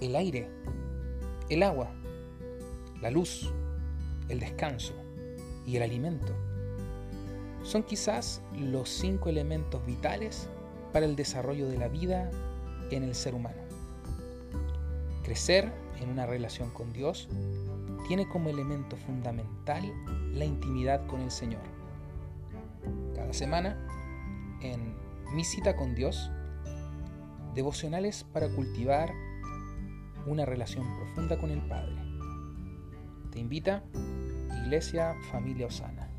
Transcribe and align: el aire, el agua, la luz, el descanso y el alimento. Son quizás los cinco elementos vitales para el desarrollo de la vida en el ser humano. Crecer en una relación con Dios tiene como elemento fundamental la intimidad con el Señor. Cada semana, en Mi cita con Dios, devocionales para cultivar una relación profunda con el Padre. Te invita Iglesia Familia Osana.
el 0.00 0.16
aire, 0.16 0.48
el 1.48 1.62
agua, 1.62 1.90
la 3.00 3.10
luz, 3.10 3.52
el 4.28 4.40
descanso 4.40 4.94
y 5.66 5.76
el 5.76 5.82
alimento. 5.82 6.32
Son 7.62 7.82
quizás 7.82 8.40
los 8.58 8.88
cinco 8.88 9.28
elementos 9.28 9.84
vitales 9.84 10.48
para 10.92 11.06
el 11.06 11.16
desarrollo 11.16 11.68
de 11.68 11.78
la 11.78 11.88
vida 11.88 12.30
en 12.90 13.02
el 13.02 13.14
ser 13.14 13.34
humano. 13.34 13.60
Crecer 15.22 15.70
en 16.00 16.08
una 16.08 16.26
relación 16.26 16.70
con 16.70 16.92
Dios 16.92 17.28
tiene 18.08 18.28
como 18.28 18.48
elemento 18.48 18.96
fundamental 18.96 19.92
la 20.32 20.44
intimidad 20.44 21.06
con 21.06 21.20
el 21.20 21.30
Señor. 21.30 21.62
Cada 23.14 23.32
semana, 23.32 23.76
en 24.62 24.98
Mi 25.34 25.44
cita 25.44 25.76
con 25.76 25.94
Dios, 25.94 26.30
devocionales 27.54 28.24
para 28.24 28.48
cultivar 28.48 29.12
una 30.26 30.44
relación 30.44 30.86
profunda 30.96 31.38
con 31.38 31.50
el 31.50 31.60
Padre. 31.60 31.96
Te 33.30 33.38
invita 33.38 33.82
Iglesia 34.64 35.14
Familia 35.30 35.66
Osana. 35.66 36.09